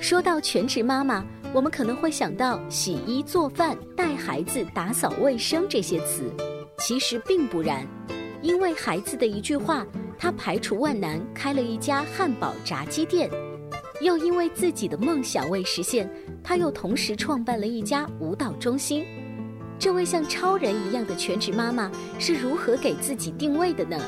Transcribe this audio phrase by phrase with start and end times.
[0.00, 6.24] 说到全职妈妈，我们可能会想到洗衣、做饭、带孩子、打扫卫生这些词，
[6.78, 7.86] 其实并不然。
[8.40, 9.86] 因为孩子的一句话，
[10.18, 13.28] 他排除万难开了一家汉堡炸鸡店；
[14.00, 16.10] 又因为自己的梦想未实现，
[16.42, 19.04] 他又同时创办了一家舞蹈中心。
[19.78, 23.98] 这位像超人一样的全职妈妈是如何给自己定位的呢？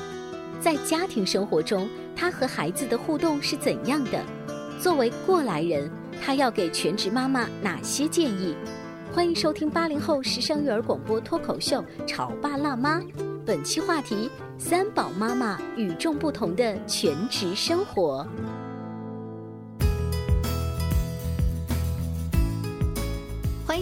[0.59, 4.25] 在家庭生活中，她和孩子的互动是怎样的？
[4.83, 5.89] 作为过来人，
[6.21, 8.57] 她要给全职妈妈哪些建议？
[9.13, 12.99] 欢迎收听八零后时尚育儿广播脱口秀《潮爸辣妈》。
[13.47, 18.27] 本期话题：三宝妈妈与众不同的全职生活。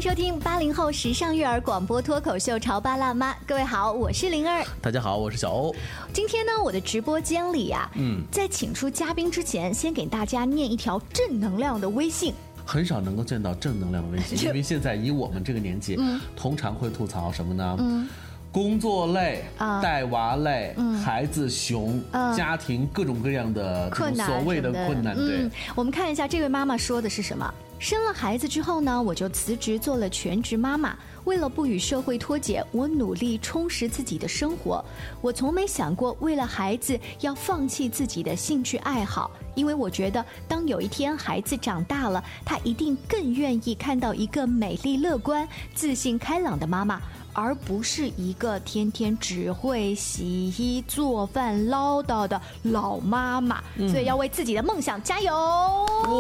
[0.01, 3.33] 迎收听八零后时尚育儿广播脱口秀《潮爸辣妈》。
[3.47, 4.65] 各位好，我是灵儿。
[4.81, 5.77] 大家好，我是小欧。
[6.11, 12.33] 今天呢，我的直播间里啊，嗯，在请出嘉宾之前，先给大家念一条正能量的微信。
[12.65, 17.77] 很少能够见到正能量的微信， 因为现在以我们这个年纪，嗯通常会吐槽什么呢？
[17.79, 18.09] 嗯。
[18.51, 19.45] 工作累，
[19.83, 20.75] 带娃累，
[21.05, 22.03] 孩子熊，
[22.35, 25.15] 家庭各种各样的困难，所谓的困难。
[25.15, 27.55] 对，我们看一下这位妈妈说的是什么？
[27.81, 30.95] 生了孩子之后呢，我就辞职做了全职妈妈。
[31.25, 34.85] 为了不与社会脱节，我努力充实自己的生活。
[35.23, 47.01] 我从没想过为了孩子要放弃自己的兴趣爱好，因为我觉得当有一天孩子长大了，他一定更愿意看到一个美丽、乐观、自信、开朗的妈妈。
[47.33, 55.33] 而不是一个天天只会洗衣做饭唠叨的老妈妈，所以要为自己的梦想加油！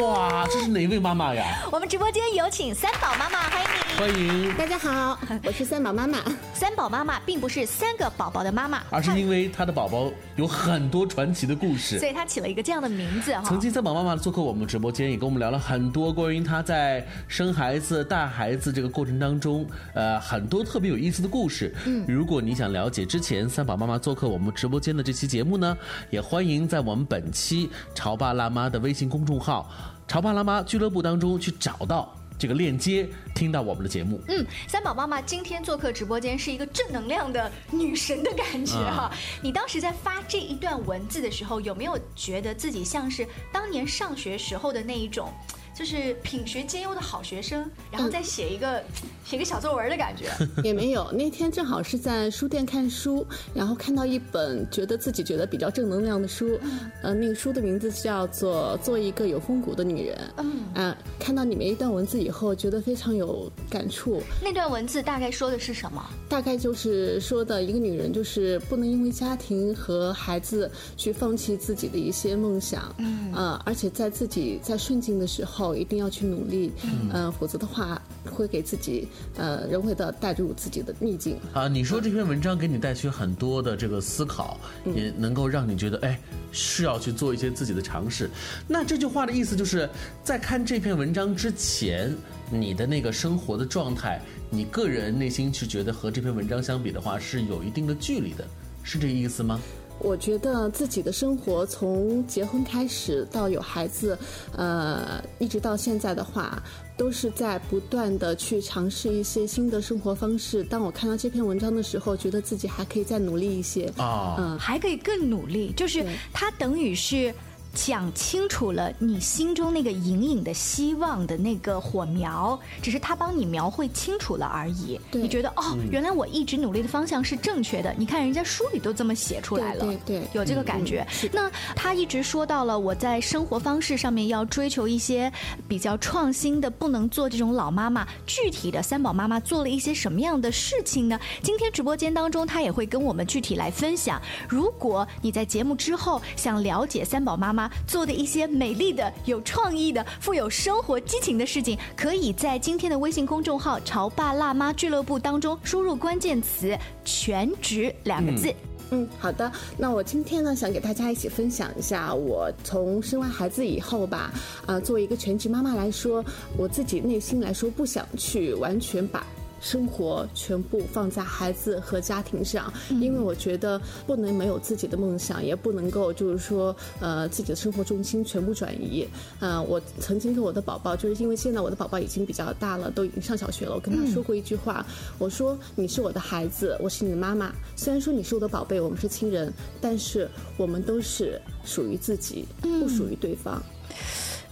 [0.03, 1.44] 哇，这是哪位妈妈呀？
[1.72, 3.98] 我们直播间有请三宝妈妈，欢迎你！
[3.98, 6.19] 欢迎，大家好，我是三宝妈妈。
[6.54, 13.42] 三宝妈妈并不是三个宝宝的妈妈，而是因为她的宝宝有很多传奇的故事，所以她起了一个这样的名字哈。
[13.44, 21.00] 曾经三宝妈妈做客我们直播间，也跟我们聊了很多关于她在生孩子、带孩子这个过程当中，呃，很多特别有。
[21.00, 21.75] 意思的故事。
[21.87, 25.77] 嗯，如果你想了解之前三宝妈妈做客我们直播间的这期节目呢，
[26.11, 29.71] 也欢迎在我们本期潮爸辣妈的微信公众号
[30.06, 34.21] “潮爸辣妈俱乐部”当中去找到这个链接，听到我们的节目。
[34.28, 39.10] 嗯，三宝妈妈今天做客直播间是一个正能量的女神的感觉哈。
[39.43, 45.31] 你当时在发这一段文字的时候，有没有觉得自己像是当年上学时候的那一种？
[45.80, 48.84] 就是品学兼优的好学生，然后再写一个
[49.24, 50.30] 写个小作文的感觉，
[50.62, 51.10] 也没有。
[51.10, 56.60] 那天正好是在书店看书，然后看到一本觉得自己觉得比较正能量的书，
[57.00, 60.18] 呃，那个书的名字叫做《做一个有风骨的女人》。
[60.36, 64.22] 嗯，啊，看到里面一段文字以后，觉得非常有感触。
[64.44, 66.04] 那段文字大概说的是什么？
[66.28, 72.94] 大概就是说的一个女人就是不能因为家庭和孩子去放弃自己的一些梦想。
[72.98, 75.69] 嗯，呃，而且在自己在顺境的时候。
[75.76, 76.72] 一定要去努力，
[77.12, 78.00] 嗯，否则的话
[78.31, 81.69] 会给自己呃人为的带入自己的逆境啊。
[81.69, 84.59] 你说这篇文章给你带去很多的这个思考，
[84.95, 86.18] 也能够让你觉得哎
[86.53, 88.30] 是要去做一些自己的尝试。
[88.66, 89.89] 那这句话的意思就是
[90.22, 92.15] 在看这篇文章之前，
[92.50, 98.45] 你的那个生活的状态，你个人内心去觉得和这篇文章相比的话是有一定的距离的，
[98.83, 99.60] 是这意思吗？
[100.00, 104.18] 我觉得自己的生活从结婚开始到有孩子，
[104.56, 106.62] 呃，一直到现在的话，
[106.97, 110.64] 都是在不断的去尝试一些新的生活方式。
[110.64, 117.34] 当我看到这篇文章的时候，觉得自己还可以再努力一些啊，嗯，还可以更努力，就是它等于是。
[117.72, 125.01] 讲清楚了你心中那个隐隐的希望的那个火苗，只是他帮你描绘清楚了而已。
[125.13, 127.95] 你觉得哦，原来我一直努力的方向是正确的。
[127.97, 131.07] 你看人家书里都这么写出来了，对对对有这个感觉。
[131.33, 135.33] 那他一直说到了我在生活方式上面要追求一些
[135.69, 138.07] 比较创新的，不能做这种老妈妈。
[138.27, 141.19] 具体的三宝妈妈做了一些什么样的事情呢？
[141.43, 144.21] 今天直播间当中，他也会跟我们具体来分享。
[144.49, 158.54] 如果你在节目之后想了解三宝妈妈做的一些美丽的、有创意的、富有生活激情的事情，可以在今天的微信公众号“潮爸辣妈俱乐部”当中输入关键词“全职”两个字。
[158.92, 159.51] 嗯，好的。
[159.78, 164.33] 那我今天呢，想给大家一起分享一下，我从生完孩子以后吧，
[164.66, 166.24] 啊、作为一个全职妈妈来说，
[166.57, 169.24] 我自己内心来说不想去完全把。
[169.60, 179.07] 生活全部放在孩子和家庭上，因为我觉得不能没有自己的梦想，也不能够就是说，呃，自己的生活重心全部转移。
[179.39, 184.84] 呃，我曾经跟我的宝宝，就是因为现在我的宝宝已经比较大了，都已经上小学了，我跟他说过一句话，
[185.18, 187.53] 我说你是我的孩子，我是你的妈妈。
[187.77, 193.62] 虽然说你是我的宝贝，我们是亲人，但是我们都是属于自己，不属于对方。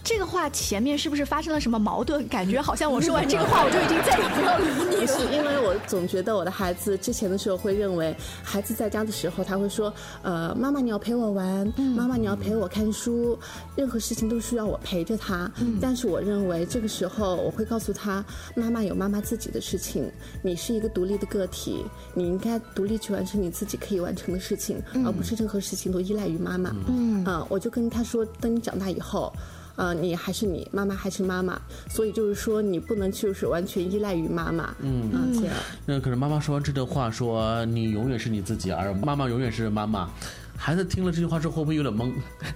[0.09, 2.27] 这个话前面是不是发生了什么矛盾？
[2.27, 5.31] 感觉好像我说完这个话，我就已经再也不要理你不是了。
[5.31, 13.37] 因为我总觉得我的孩子之前的时候会认为，孩子在家的时候他会说，呃，妈妈你要陪我玩，妈妈你要陪我看书，
[13.75, 15.47] 任何事情都需要我陪着他。
[15.79, 18.25] 但是我认为这个时候我会告诉他，
[18.55, 20.11] 妈妈有妈妈自己的事情，
[20.41, 21.85] 你是一个独立的个体，
[22.15, 26.75] 你应该独立去完成你自己可以完成的事情，而不是任何事情都依赖于妈妈。
[26.87, 29.31] 嗯，啊、我就跟他说，等你长大以后。
[29.79, 34.75] 呃，你还是你，妈妈还是妈妈，所以就是说，你不能就是完全依赖于妈妈。
[34.81, 35.55] 嗯，啊，这样。
[35.85, 40.09] 那可是妈妈说完这段话，说你永远是你自己，而妈妈永远是妈妈。
[40.57, 42.11] 孩子听了这句话之后，会不会有点懵？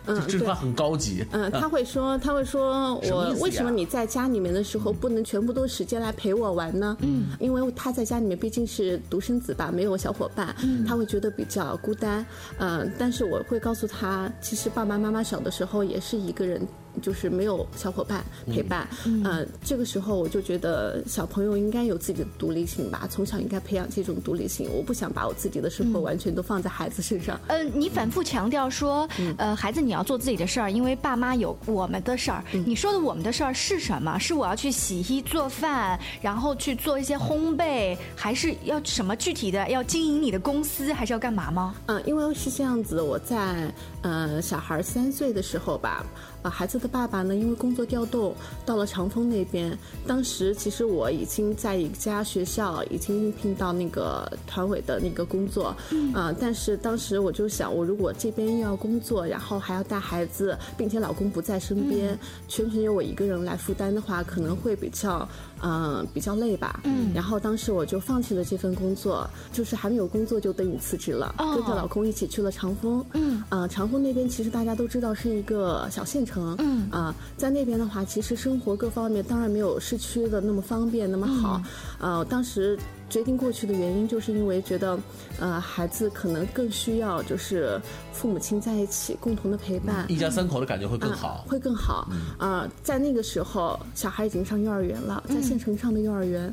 [0.07, 1.25] 嗯这这句话很高级。
[1.31, 6.97] 嗯，他会说，他会说我为什么你在家里面的时候不能全部都时间来陪我玩呢？
[6.99, 10.53] 嗯，因为他在家里面毕竟是独生子吧，没有小伙伴，
[10.85, 12.25] 他会觉得比较孤单。
[12.57, 16.61] 嗯，但是我会告诉他，其实爸爸妈妈小的时候也是一个人。
[17.01, 24.69] 就是没有小伙伴陪伴，嗯、这个时候我就觉得小朋友应该有自己的独立性吧，从小应该培养这种独立性。
[24.71, 27.39] 我不想把我自己的生活完全都放在孩子身上。
[27.47, 29.07] 呃，你反复强调说，
[29.37, 32.43] 呃，孩子你要做自己的事儿，因为爸妈有我们的事儿。
[32.65, 34.17] 你说的我们的事儿是什么？
[34.19, 39.67] 是我要去洗衣做饭，然后去做一些烘焙，还是要什么具体的？
[39.69, 41.75] 要经营你的公司，还是要干嘛吗？
[41.87, 43.71] 嗯，因为是这样子，我在
[44.03, 46.05] 呃小孩三岁的时候吧，
[46.43, 48.35] 呃、孩子的爸爸呢，因为工作调动
[48.65, 62.15] 到了长丰那边，当时其实我已经在一家学校已经应聘到那个团委的那个工作，嗯、啊，但是当时我就想，我如果这边又要工作，然后还要带孩子，并且老公不在身边，
[62.47, 65.27] 全程由我一个人来负担的话，可能会比较。
[65.65, 66.81] 嗯，比较累吧。
[66.83, 73.05] 嗯，然后当时我就放弃了这份工作，就是还没有工作就等于辞职了，哦跟着老公一起去了长丰。
[73.13, 76.53] 嗯，啊、长丰那边其实大家都知道是一个小县城。
[76.59, 81.61] 嗯，啊、在那边的话，其实生活各方面当然没有市区的那么方便那么好。
[81.99, 82.77] 呃，当时。
[83.09, 84.97] 决定过去的原因，就是因为觉得，
[85.39, 87.79] 呃，孩子可能更需要就是
[88.11, 91.45] 父母亲在一起共同的陪伴，一家三口的感觉会更啊好。
[91.47, 92.09] 会更好。
[92.39, 96.51] 啊、在那个时候，小孩已经上幼儿园了，在县城上的幼儿园，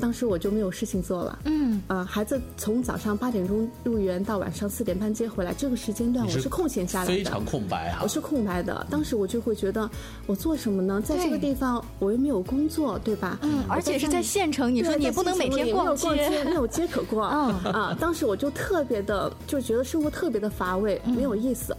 [0.00, 1.38] 当时我就没有事情做了。
[1.44, 8.08] 嗯，啊、孩子从早上八点钟入园到晚上四点半接回来，这个时间段我是空闲下来的，非常空白啊我！
[8.08, 8.86] 是空白的。
[8.88, 9.88] 当时我就会觉得，
[10.26, 11.00] 我做什么呢？
[11.04, 13.38] 在这个地方我又没有工作，对吧？
[13.42, 16.54] 嗯而且是在县城，你说你也不能每天逛逛街，街没。
[16.54, 17.30] 有街可逛。
[17.64, 21.76] 嗯啊，当时我就特别的，就觉得生活特别的乏味，没有意思。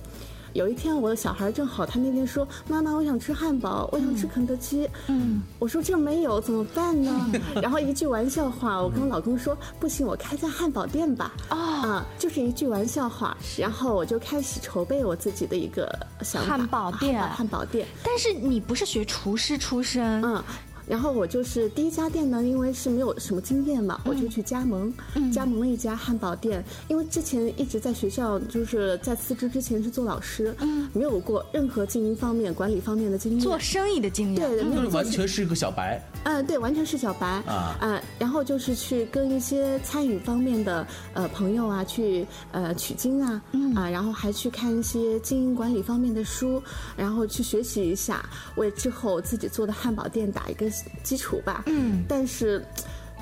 [0.53, 7.31] 有一天，我的小孩正好，他那天说：“妈妈，我想吃汉堡，我想吃肯德基。”嗯，我说这没有怎么办呢？
[7.62, 13.36] 然后一句玩笑话，我跟我老公说：“不行，我开家汉堡店吧。”哦啊，就是一句玩笑话。
[13.58, 15.89] 然后我就开始筹备我自己的一个
[16.22, 17.88] 想法，汉堡店汉堡店。
[18.03, 20.43] 但是你不是学厨师出身，嗯，
[20.88, 24.94] 然后我就是第一家店呢，因为是没有什么经验嘛，我就去加盟，
[25.32, 26.64] 加盟了一家汉堡店。
[26.88, 30.56] 因为之前一直在学校，就是在辞职之前是做老师，
[30.94, 33.40] 没有过任何经营方面、管理方面的经验。
[33.40, 34.36] 做生意的经验。
[34.36, 43.42] 对，没有完全是一个小白，嗯，对，完全是小白啊呃然后就是去跟一些餐饮方面的呃朋友啊，去呃取经啊，
[43.75, 46.62] 啊，然后还去看一些经营管理方面的书，
[46.96, 48.24] 然后去学习一下，
[48.56, 50.70] 为之后自己做的汉堡店打一个
[51.04, 51.63] 基础吧。
[51.68, 52.63] 嗯，但是。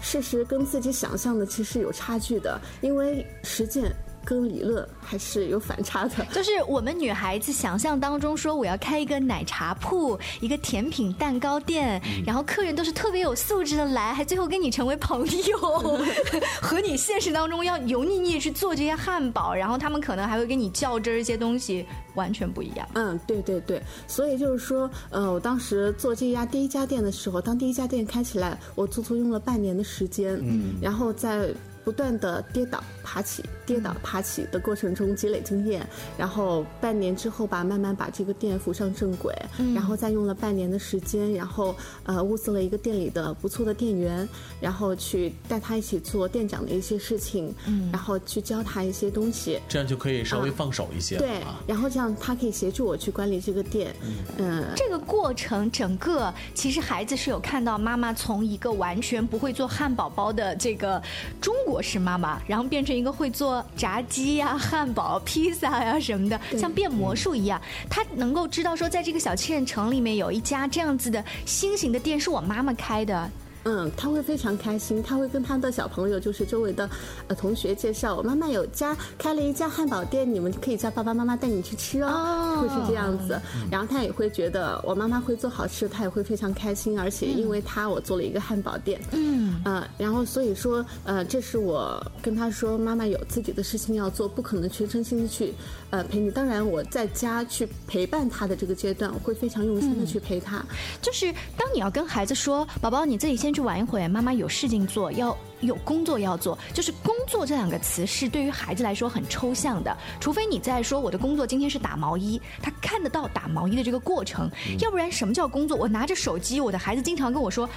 [0.01, 3.91] 事实跟自己想象的其实有差距的，因为实践
[4.23, 6.25] 跟理论还是有反差的。
[6.33, 15.99] 就是我们女孩子想象当中说我要开一个奶茶铺，一个甜品蛋糕店，然后客人都是特别有素质的来，还最后跟你成为朋友
[16.61, 21.85] 和你现实当中要油腻腻去做这些汉堡，然后他们可能还会跟你较真儿一些东西，
[22.15, 22.87] 完全不一样。
[22.93, 31.49] 嗯，对对对，所以就是说，呃，我当时做这家第一家店的时候，当第一家店开起来，我足足用了半年的时间，嗯，然后在
[31.89, 35.83] 不断的跌倒爬起、跌倒爬起的过程中积累经验，
[36.15, 39.35] 然后半年之后吧，慢慢把这个店扶上正轨，
[39.73, 44.29] 然后再用了半年的时间，然后呃物色了一个店里的不错的店员，
[44.61, 51.59] 然后去带他一起做店长的一些事情，嗯，然后去教他一些东西，这样就可以稍微放手一些了对啊，。
[51.65, 53.95] 然后这样他可以协助我去管理这个店，
[54.37, 61.01] 嗯，这个过程，整个其实孩子是有看到妈妈从一个完全不会做汉堡包的这个
[61.41, 67.61] 中国式妈妈，然后变成一个会做炸鸡呀、汉堡、披萨呀什么的，像变魔术一样。
[67.89, 73.29] 他能够知道说，在这个小县城里面有一家这样子的新型的店是我妈妈开的，
[73.69, 76.89] 嗯，他会非常开心，他会跟他的小朋友，就是周围的
[77.27, 83.39] 呃同学介绍，我妈妈有家开了一家汉堡店，你们可以叫爸爸妈妈带你去吃哦，哦会是这样子。
[83.69, 95.53] 然后他也会觉得我妈妈会做好吃，他也会非常开心，而且因为他我做了一个汉堡店，嗯，呃，然后所以说呃，这是我跟他说，妈妈有自己的事情要做，不可能全身心的去
[95.91, 96.31] 呃陪你。
[96.31, 100.65] 当然我在家去陪伴他的这个阶段，我会非常用心的去陪他。
[101.01, 106.57] 就是当你要跟孩子说，宝宝你自己先去玩一会，妈妈有事情做，要有工作要做。
[106.73, 114.49] 就是工作这两个词是对于孩子来说很抽象的，除非你在说我的工作今天是打毛衣，他看得到打毛衣的这个过程，
[114.79, 115.77] 要不然什么叫工作？
[115.77, 117.69] 我拿着手机，我的孩子经常跟我说。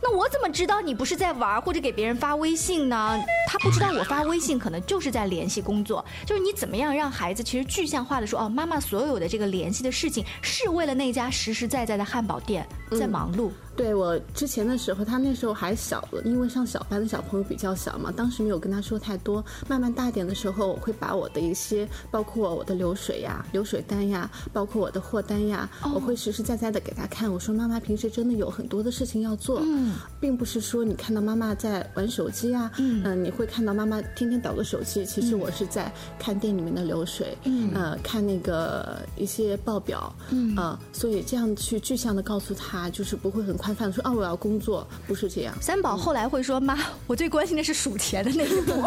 [0.00, 3.18] 那我怎么知道你不是在玩或者给别人发微信呢？
[3.48, 13.50] 他不知道我发微信可能就是在联系工作，就是你怎么样让孩子其实具象化的说哦，妈妈所有的这个联系的事情是为了那家实实在在的汉堡店在忙碌。
[13.76, 19.44] 对我之前的时候，他那时候还小了，因为上小班的小朋友比较小嘛，当时没有跟他说太多。
[19.68, 27.30] 慢慢大一点的时候，我会把我的一些，包括我的流水呀、流水单呀，包括我的货单呀，我会实实在在的给他看。
[27.30, 45.54] 我说妈妈平时真的有很多的事情要做，嗯，并不是说你看到妈妈在玩手机啊，嗯、你会看到妈妈天天捣个手机，其实我是在看店里面的流水，嗯，呃，看那个一些报表，嗯，呃，所以这样去具象的告诉他，就是不会很宽泛的说，哦，我要工作，不是这样。
[45.60, 48.70] 三宝后来会说：“妈，我最关心的是数钱的那一步。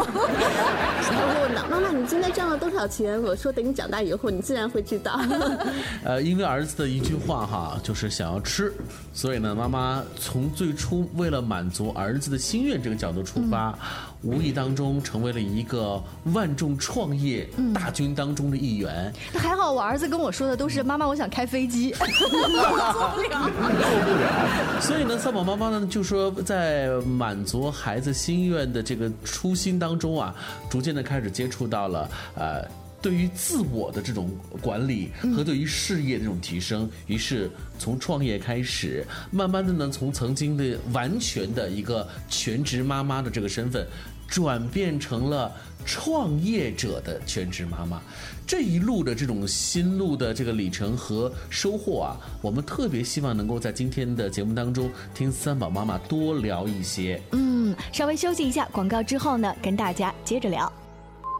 [1.12, 3.22] 然后问到妈妈，你今天赚了多少钱？
[3.22, 5.20] 我说等你长大以后，你自然会知道。
[6.02, 8.72] 呃，因为儿子的一句话哈，就是想要吃，
[9.12, 13.78] 所以呢，妈妈从最初为了满足儿子的心愿这个角度出发，
[14.22, 16.02] 无意当中成为了一个
[16.32, 19.12] 万众创业大军当中的一员。
[19.32, 21.90] 那还好，我儿子跟我说的都是：“妈妈，我想开飞机。
[21.92, 30.34] 做不了，做不了所以呢，三宝妈妈呢就说，在满足孩子心愿的这个初心当中啊，
[30.70, 32.81] 逐渐的开始接触到了呃。
[33.02, 34.30] 对于自我的这种
[34.60, 43.84] 管理和对于事业的这种提升，于是从创业开始，慢慢的呢，从曾经的完全的一个全职妈妈的这个身份，
[44.28, 45.52] 转变成了
[45.84, 48.00] 创业者的全职妈妈。
[48.46, 60.70] 这一路的这种心路的这个里程和收获啊，我们特别希望能够在今天的节目当中听三宝妈妈多聊一些。”嗯，稍微休息一下，广告之后呢，跟大家接着聊。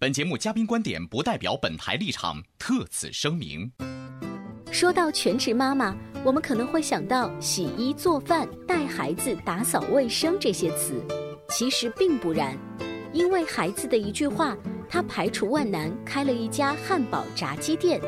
[0.00, 3.68] 本节目嘉宾观点不代表本台立场，特此声明。
[4.70, 5.92] 说到全职妈妈，
[6.24, 11.04] 我们可能会想到洗衣、做饭、带孩子、打扫卫生这些词，
[11.48, 12.56] 其实并不然。
[13.12, 14.56] 因为孩子的一句话，
[14.88, 18.00] 她排除万难开了一家汉堡炸鸡店。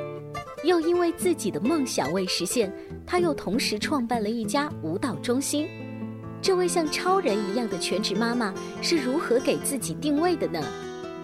[0.63, 2.73] 又因为自己的梦想未实现，
[3.05, 5.67] 她又同时创办了一家舞蹈中心。
[6.41, 10.63] 这位像超人一样的全职妈妈是如何给自己定位的呢？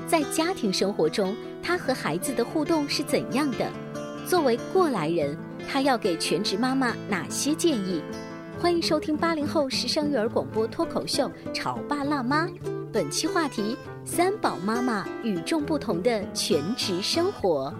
[0.06, 3.68] 在家庭生活中，他和孩子的互动是怎样的？
[4.24, 5.36] 作为过来人，
[5.68, 8.00] 他要给全职妈妈哪些建议？
[8.60, 12.46] 欢迎收听八零后时尚育儿广播脱口秀《潮爸辣妈》，
[12.92, 17.74] 本期话题：三宝妈妈与众不同的全职生活。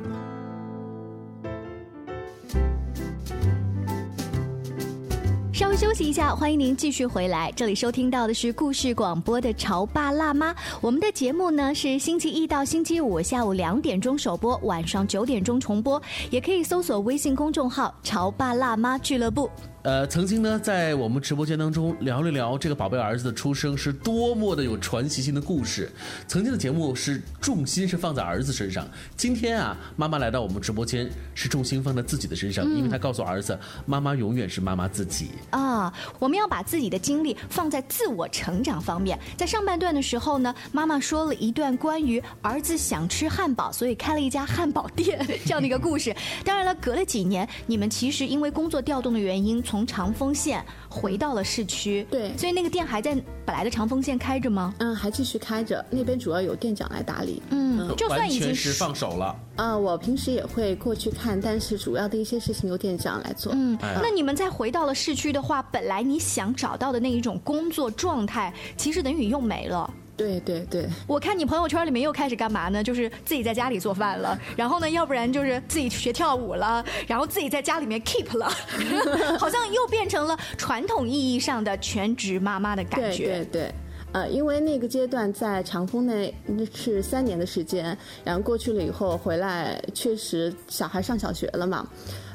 [5.57, 7.51] 稍微休息一下，欢迎您继续回来。
[7.57, 19.49] 这里收听到的是故事广播的《潮爸辣妈》，我们的节目呢是星期一到星期五下午两点钟首播，晚上九点钟重播，也可以搜索微信公众号“潮爸辣妈俱乐部”。
[19.87, 25.89] 呃，曾经呢，在我们直播间当中聊了聊这个宝贝儿子的出生是多么的有传奇性的故事。
[26.27, 28.85] 曾经的节目是重心是放在儿子身上，
[29.17, 35.95] 今天啊，妈妈来到我们直播间是重心放在自己的身上，因为她告诉儿子，妈妈永远是妈妈自己啊。
[36.19, 39.17] 我们要把自己的精力放在自我成长方面。
[39.37, 46.13] 在上半段的时候呢，妈妈说了一段关于儿子想吃汉堡，所以开了一家汉堡店这样的一个故事。
[46.45, 53.15] 当然了，隔了几年，你们其实因为工作调动的原因从从长丰县回到了市区，对，所以那个店还在
[53.45, 54.75] 本来的长丰县开着吗？
[54.79, 57.43] 嗯，还继续开着，那边主要有店长来打理。
[57.51, 59.37] 嗯，就算已经是放手了。
[59.57, 63.53] 啊，我平时也会过去看，但是主要的一些事情由店长来做。
[63.55, 69.93] 嗯，那你们再回到了市区的话，本来你想找到的那一种工作状态，其实等于又没了。
[70.17, 72.83] 对对对，我看你朋友圈里面又开始干嘛呢？
[72.83, 78.49] 就是自己在家里做饭了， 然后呢，要不然就是自己学跳舞了，然后自己在家里面 keep 了，
[79.39, 83.27] 好像又变成了传统意义上的全职妈妈的感觉。
[83.27, 83.75] 对对对，
[84.17, 86.33] 呃，因为那个阶段在长丰那
[86.73, 87.95] 是三年的时间，
[88.25, 91.87] 然后过去了以后回来，确实小孩上小学了嘛。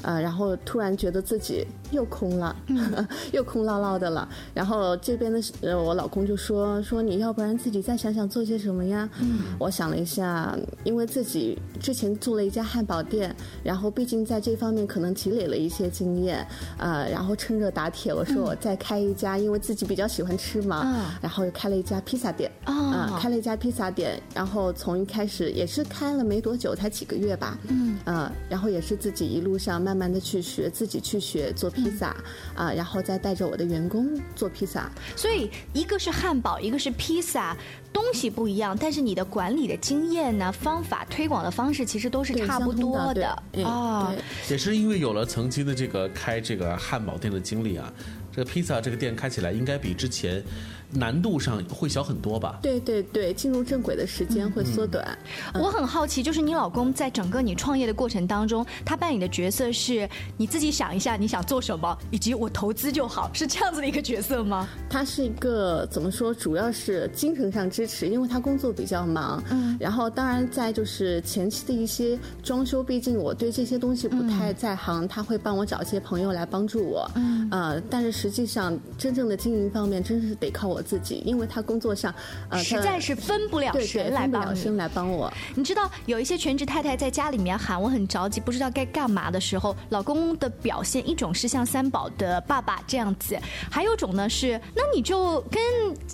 [0.02, 2.56] 呃，然后突然觉得自己又空了，
[3.30, 4.28] 又空落落的了。
[4.52, 9.08] 然后这边的呃，我老公就说说你要不然自己再想想做些什么呀？
[9.20, 16.44] 嗯，我想了一下，因为自己之前做了一家汉堡店，然后毕竟在这方面可能积累了一些经验，
[16.78, 29.92] 呃，然后趁热打铁，我说我再开一家，因为自己比较喜欢吃嘛，然后又开了一家披萨店，啊，开了一家披萨店，然后从一开始也是开了没多久，才几个月吧，嗯，呃，然后也是自己一路上慢。
[29.92, 32.16] 慢慢的去学，自己去学做披萨，
[32.54, 34.90] 啊，然后再带着我的员工做披萨。
[35.14, 37.54] 所以一个是汉堡，一个是披萨，
[37.92, 44.14] 东西不一样，但是你的管理的经验呢、方法、推广的方式其实都是差不多的啊。
[44.48, 47.92] 也是因为有了曾经的这个开这个汉堡店的经历啊，
[48.34, 50.42] 这个披萨这个店开起来应该比之前。
[50.92, 52.58] 难度上会小很多吧？
[52.62, 55.16] 对对对，进入正轨的时间会缩短。
[55.54, 64.68] 我很好奇，就是你老公在整个你创业的过程当中，他扮演的角色是你自己想一下你想做什么，以及我投资就好，是这样子的一个角色吗？
[64.90, 66.32] 他是一个怎么说？
[66.34, 69.42] 主要是精神上支持，因为他工作比较忙。
[69.50, 69.76] 嗯。
[69.80, 77.10] 然后当然在就是前期的一些装修，毕竟我对这些东西不太在行，他会帮我找一些朋友来帮助我。
[77.14, 77.48] 嗯。
[77.50, 80.81] 呃，但是实际上真正的经营方面，真是得靠我。
[80.82, 82.12] 自己，因为他工作上，
[82.48, 84.62] 呃，实在是分不了神来帮你。
[84.72, 93.38] 来帮我，你知道有一些全职太太在家里面喊我很着急，不知道该干嘛的时候，老公的表现一种是像三宝的爸爸这样子，
[93.70, 95.62] 还有种呢是，那你就跟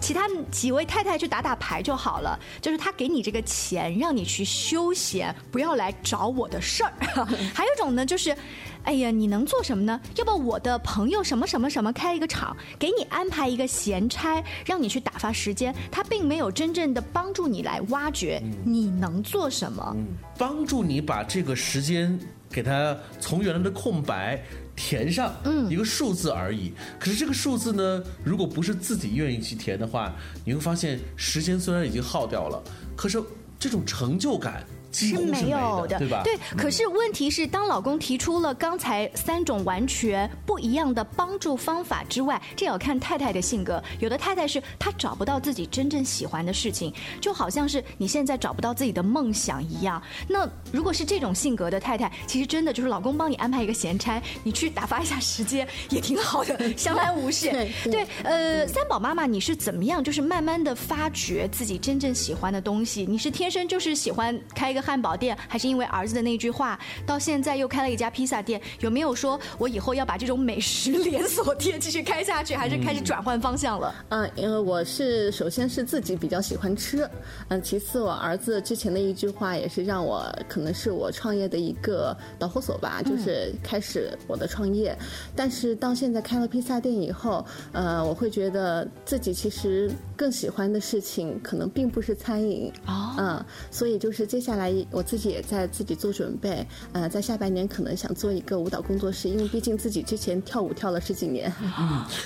[0.00, 6.92] 其他几位太太去打打牌就好了，就是他给你这个钱，让你去休闲，不要来找我的事儿。
[7.54, 8.36] 还有一种呢就是。
[8.84, 10.00] 哎呀，你能做什么呢？
[10.16, 15.74] 要不我的朋友什么什么什么开一个厂，给你安排一个闲差，让你去打发时间。
[15.90, 19.96] 他并没有真正的帮助你来挖掘你能做什么，
[20.38, 22.18] 帮助你把这个时间
[22.50, 24.42] 给他从原来的空白
[24.74, 26.72] 填上，嗯，一个数字而已。
[26.98, 30.14] 可是这个数字呢，如果不是自己愿意去填的话，
[30.44, 32.62] 你会发现时间虽然已经耗掉了，
[32.96, 33.22] 可是
[33.58, 34.64] 这种成就感。
[35.06, 36.22] 是没有的，对吧？
[36.24, 43.82] 对，可是问题是，当老公提出了刚才三种完全不一样的帮助方法之外，这要看太太的性格。
[44.00, 50.02] 有的太太是她找不到自己真正喜欢的事情，就好像是你现在找不到自己的梦想一样。
[50.26, 57.50] 那如果是这种性格的太太，其实真的就是老公帮你安排一个闲差，你去打发一下时间也挺好的， 相安无事。
[57.84, 60.02] 对，呃，三宝妈妈，你是怎么样？
[60.02, 63.06] 就是慢慢的发掘自己真正喜欢的东西。
[63.08, 64.87] 你是天生就是喜欢开一个。
[64.88, 68.58] 汉堡店，还是因为儿子的那句话，到现在又开了一家披萨店？
[68.80, 73.94] 有没有说我以后要把这种美食连锁店继续开下去，还是开始转换方向了？
[74.08, 77.06] 嗯，因为我是首先是自己比较喜欢吃，
[77.48, 84.96] 嗯，其次我儿子之前的一句话也是让我可能是我创业的一个导火索吧，就是开始我的创业。
[85.36, 101.52] 但是到现在开了披萨店以后，呃，我会觉得自己其实更喜欢的事情可能并不是餐饮，哦嗯，所以就是接下来我自己也在自己做准备，呃，在下半年可能想做一个舞蹈工作室，因为毕竟自己之前跳舞跳了十几年。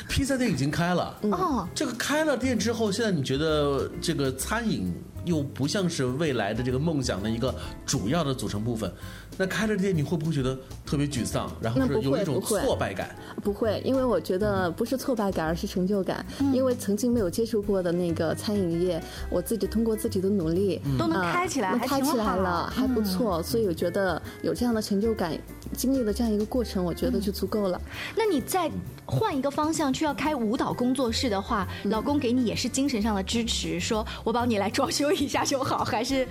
[0.09, 4.93] 披萨店已经开了，哦，这个开了店之后，现在你觉得这个餐饮
[5.25, 7.55] 又不像是未来的这个梦想的一个
[7.85, 8.93] 主要的组成部分？
[9.39, 10.55] 那开了店，你会不会觉得
[10.85, 13.17] 特别沮丧，然后是有一种挫败感？
[13.43, 16.25] 不会，因为我觉得不是挫败感，而是成就感。
[16.53, 23.43] 因为曾经没有接触过的那个餐饮业，我自己通过自己的努力都能啊开起来那开起来了，还不错。
[23.43, 25.33] 所以我觉得有这样的成就感，
[25.75, 27.81] 经历了这样一个过程，我觉得就足够了。
[28.15, 28.71] 那你再
[29.07, 36.27] 换一个方向去要开舞蹈工作室的话，老公给你也是精神上的支持，说我帮你来装修一下就好，还是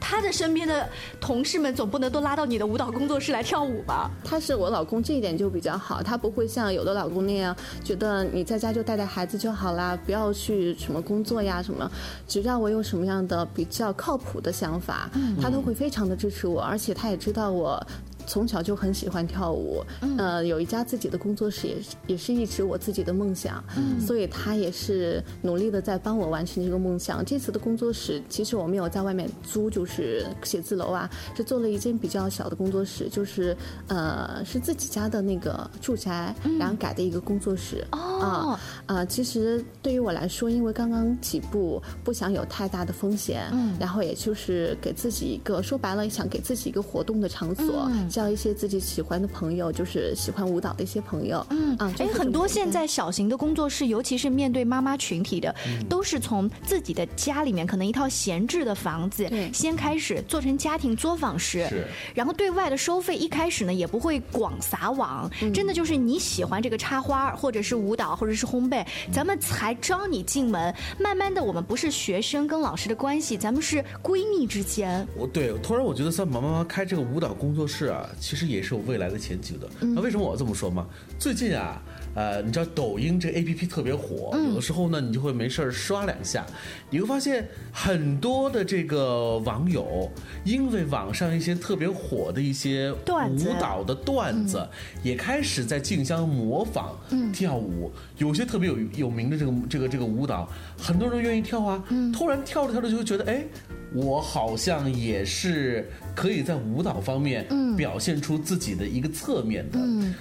[0.00, 0.88] 他的身边的
[1.20, 4.10] 同事们总不能都拉到你的舞蹈工作室来跳舞吧？
[4.24, 11.90] 他是我老公，这一点就比较好，他不会像有的老公那样觉得你在家就带带孩子就好啦，不要去什么工作呀什么，
[12.26, 17.86] 只要我有什么样的比较靠谱的想法，他都会非常的支持我，而且他也知道我。
[18.30, 19.84] 从小就很喜欢跳舞，
[20.16, 23.62] 呃，有一家自己的工作室也是也是一直我自己的梦想，
[23.98, 27.24] 所以他也是努力的在帮我完成这个梦想。
[27.24, 33.56] 这次的工作室其实我没有在外面租，就是写字楼啊，是做了一间比较小的工作室，就是
[33.88, 37.84] 呃是自己家的那个住宅，然后改的一个工作室。
[37.90, 37.98] 哦。
[38.20, 55.54] 啊啊，其实对于我来说，因为刚刚起步，不想有太大的风险，嗯，然后也就是给自己一个说白了，想给自己一个活动的场所，交一些自己喜欢的朋友，就是喜欢舞蹈的一些朋友，嗯啊，就哎，是很多现在小型的工作室，尤其是面对妈妈群体的，
[55.88, 70.74] 都是从自己的家里面可能一套闲置的房子对先开始做成家庭作坊室，是然后对外的收费一开始呢也不会广撒网，真的就是你喜欢这个插花，或者是舞蹈，或者是烘焙，咱们才招你进门。
[70.98, 75.06] 慢慢的，我们不是学生跟老师的关系，咱们是闺蜜之间。
[75.16, 79.68] 我对，突然我觉得三宝妈妈开这个舞蹈工作室啊，其实也是有未来的前景的。
[79.80, 80.86] 那为什么我这么说嘛？
[81.18, 81.82] 最近啊，
[82.14, 86.46] 呃，你知道抖音这个 A P P 特别火，有的时候呢，你就会没事儿刷两下，
[86.88, 90.10] 你会发现很多的这个网友，
[90.44, 94.66] 因为网上一些特别火的一些舞蹈的段子，
[95.02, 96.98] 也开始在竞相模仿
[97.32, 97.90] 跳舞。
[98.16, 101.82] 有些特别有有名的这个这个这个舞蹈，很多人愿意跳啊。
[102.12, 103.44] 突然跳着跳着就会觉得，哎，
[103.92, 109.78] 我好像也是可以在舞蹈方面表现出自己的一个侧面的。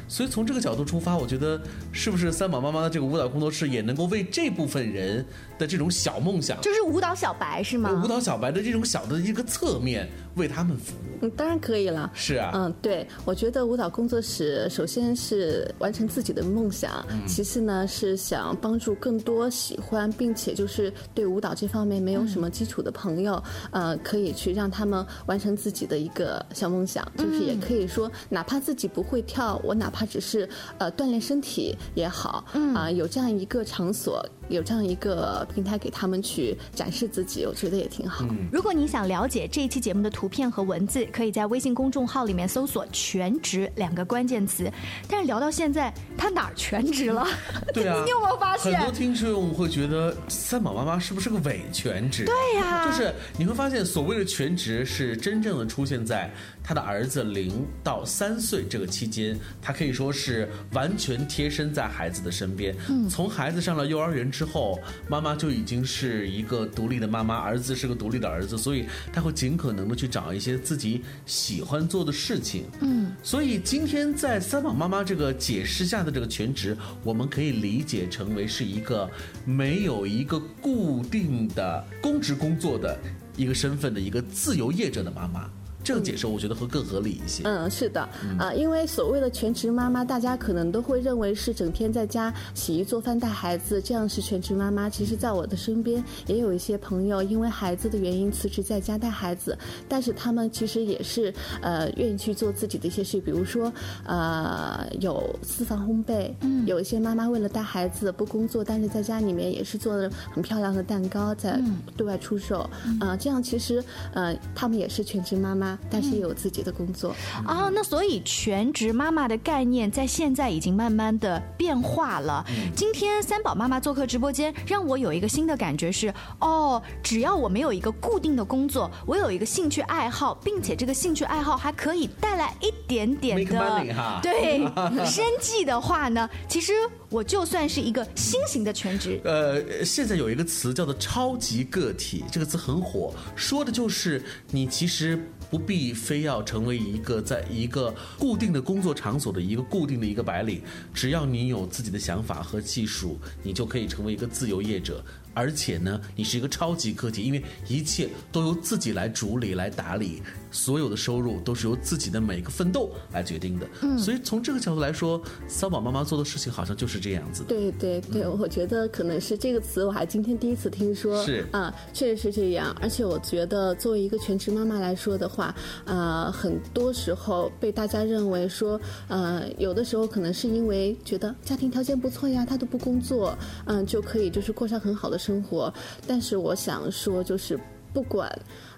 [0.08, 5.26] 所以从这个角度出发，我觉得是不是三宝妈妈的这个舞蹈工作室也能够为这部分人
[5.60, 8.02] 的这种小梦想，就是舞蹈小白是吗？
[8.04, 11.20] 舞蹈小白的这种小的一个侧面为他们服务。
[11.22, 12.10] 嗯，当然可以了。
[12.16, 38.26] 是啊，嗯，对，我觉得舞蹈工作室首先是完成自己的梦想，其次呢是想帮助更多喜欢并且就是对舞蹈这方面没有什么基础的朋友，呃，可以去让他们完成自己的一个小梦想，就是也可以说，哪怕自己不会跳，我哪怕只是呃锻炼身体也好，啊、有这样一个场所，有这样一个平台给他们去展示自己，我觉得也挺好。
[38.52, 44.72] 如果你想了解这一期节目的图片和文字，可以在微信公众号里面搜索“全职”两个关键词。
[45.08, 47.26] 但是聊到现在，他哪儿全职了？
[47.74, 52.26] 对啊， 你有没有发现很多听众会觉得三宝妈妈是不是个伪全职？
[52.26, 56.30] 对呀就是你会发现，所谓的全职是真正的出现在
[56.70, 62.76] 他的儿子零到三岁这个期间，他可以说是完全贴身在孩子的身边。
[62.90, 64.80] 嗯从孩子上了幼儿园之后，
[65.10, 72.66] 妈妈就已经是一个独立的妈妈，儿子是个独立的儿子，所以他会尽可能的去找一些自己喜欢做的事情。
[72.82, 79.10] 嗯，所以今天在三宝妈妈这个解释下的这个全职，我们可以理解成为是一个
[79.44, 82.96] 没有一个固定的公职工作的
[83.36, 85.50] 一个身份的一个自由业者的妈妈。
[85.90, 87.42] 这个解释我觉得会更合理一些。
[87.46, 94.88] 嗯，是的，啊，因为所谓的全职妈妈，大家可能都会认为是整天在家洗衣做饭带孩子，这样是全职妈妈。
[94.88, 103.74] 其实，在我的身边也有一些朋友因为孩子的原因辞职在家带孩子，但是他们其实也是呃愿意去做自己的一些事，比如说
[104.06, 111.60] 呃有私房烘焙，嗯，有一些妈妈为了带孩子不工作，但是在家里面也是做的很漂亮的蛋糕在
[111.98, 117.16] 对外出售，啊，这样其实呃他们也是全职妈妈，但是也有自己的工作。
[117.46, 122.44] 啊，那所以全职妈妈的概念在现在已经慢慢的变化了。
[122.76, 134.60] 今天三宝妈妈做客直播间，让我有一个新的感觉是，哦，只要我没有一个固定的工作，我有一个兴趣爱好，并且这个兴趣爱好还可以带来一点点的对
[135.06, 136.74] 生计的话呢，其实
[137.10, 139.20] 我就算是一个新型的全职。
[139.26, 150.62] 呃，现在有一个词叫做“超级个体”，这个词很火，说的就是你其实不必非要成为一个在一个固定的工作场所的一个固定的一个白领，
[150.94, 155.04] 只要你有自己的想法和技术，你就可以成为一个自由业者。
[155.34, 163.68] 而且呢，你是一个超级个体，因为一切都由自己来主理、来打理，所有的收入都是由自己的每一个奋斗来决定的。
[163.82, 167.50] 嗯，所以从这个角度来说，三宝妈妈做的事情好像就是这样子的。
[167.50, 171.24] 对对对，我觉得可能是这个词，我还今天第一次听说。
[171.24, 172.76] 是啊，确实是这样。
[172.82, 175.54] 而且我觉得，作为一个全职妈妈来说的话，
[175.86, 185.74] 呃，很多时候被大家认为说，呃，有的时候可能是因为觉得家庭条件不错呀，她都不工作，嗯、就可以就是过上很好的生活。
[186.08, 187.60] 但是我想说，就是
[187.94, 188.30] 不管。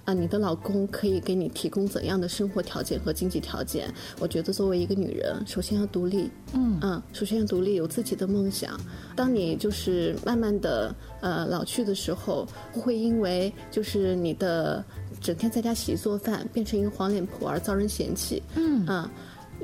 [0.06, 3.94] 啊，你的老公可以给你提供怎样的生活条件和经济条件？
[4.20, 8.80] 我觉得作为一个女人，首先要独立，嗯首先要独立，有自己的梦想。
[9.16, 14.84] 当你就是慢慢的呃老去的时候，不会因为就是你的
[15.20, 19.10] 整天在家洗衣做饭变成一个黄脸婆而遭人嫌弃，嗯啊。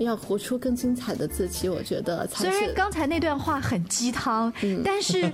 [0.06, 2.52] 要活出更精彩的自己，我觉得才是。
[2.52, 4.52] 虽然刚才那段话很鸡汤，
[4.84, 5.32] 但是，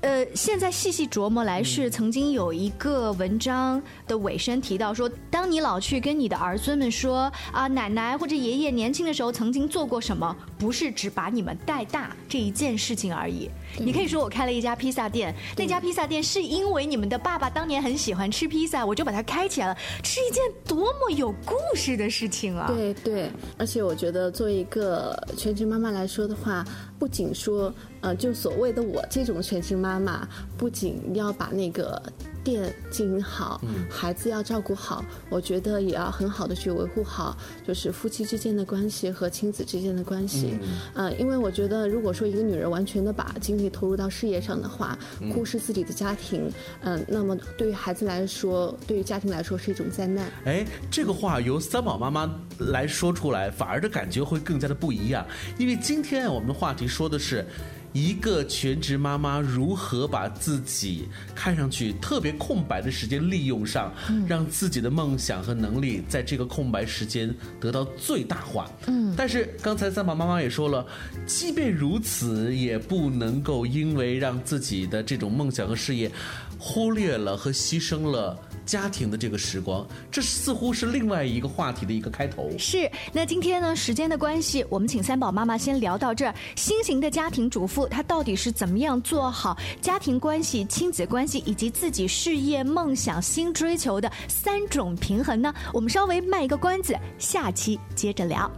[0.00, 13.48] 呃，现在细细琢磨来是，曾经有一个文章的尾声提到说，当你老去跟你的儿孙们说啊，奶奶或者爷爷年轻的时候曾经做过什么，不是只把你们带大这一件事情而已。
[13.78, 22.66] 你可以说我开了一家披萨店，那家披萨店是因为你们的爸爸当年很喜欢吃披萨，我就把它开起来了，是一件多么有故事的事情啊！
[22.68, 26.62] 对对，而且我觉得作为一个全职妈妈来说的话，
[26.98, 32.02] 不仅说呃，就所谓的我这种全职妈妈，不仅要把那个
[32.42, 40.58] 店经营好，孩子要照顾好，我觉得也要很好的去维护好，就是夫妻之间的关系和亲子之间的关系。
[40.94, 44.98] 呃，因为我觉得，如果说一个女人完全的把精力投入到事业上的话，
[45.32, 46.50] 忽视自己的家庭，
[46.82, 50.30] 嗯、那么对于孩子来说，对于家庭来说是一种灾难。
[50.44, 55.26] 哎，这个话由三宝妈妈来说出来，反而的感觉会更加的不一样。
[55.58, 57.44] 因为今天我们的话题说的是。
[57.92, 63.92] 一个全职妈妈如何把自己看上去特别空白的时间利用上，
[64.28, 68.70] 让自己的梦想和能力在这个空白时间得到最大化。
[68.86, 70.86] 嗯，但是刚才三宝妈妈也说了，
[71.26, 76.10] 即便如此，也不能够因为让自己的这种梦想和事业
[76.58, 78.38] 忽略了和牺牲了
[78.70, 82.48] 家庭的这个时光，这似乎是另外一个话题的一个开头。
[82.56, 86.32] 是，那今天呢，时间的关系，我们请三宝妈妈先聊到这儿。
[86.54, 95.52] 新型的家庭主妇，她到底是怎么样做好家庭关系、亲子关系以及自己事业梦想新追求的三种平衡呢？
[95.72, 98.48] 我们稍微卖一个关子，下期接着聊。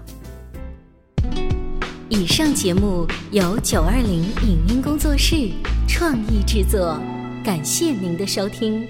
[2.11, 5.51] 以上节目由九二零影音工作室
[5.88, 7.01] 创意制作，
[7.42, 8.87] 感谢您的收听。